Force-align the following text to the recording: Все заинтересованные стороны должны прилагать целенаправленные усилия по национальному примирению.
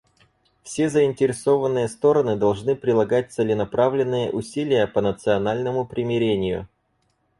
Все 0.63 0.89
заинтересованные 0.89 1.87
стороны 1.87 2.35
должны 2.35 2.75
прилагать 2.75 3.31
целенаправленные 3.31 4.31
усилия 4.31 4.87
по 4.87 4.99
национальному 4.99 5.85
примирению. 5.85 6.67